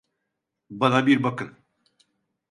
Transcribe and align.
Bana 0.69 1.07
bir 1.07 1.23
bakın. 1.23 1.57